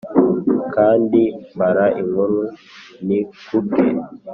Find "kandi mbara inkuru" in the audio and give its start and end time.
0.75-2.39